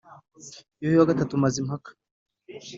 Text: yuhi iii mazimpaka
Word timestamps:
yuhi 0.81 0.97
iii 1.01 1.37
mazimpaka 1.43 1.89